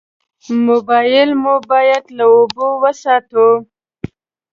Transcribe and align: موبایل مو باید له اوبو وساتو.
موبایل 0.67 1.29
مو 1.41 1.53
باید 1.69 2.03
له 2.17 2.25
اوبو 2.35 2.67
وساتو. 2.83 3.47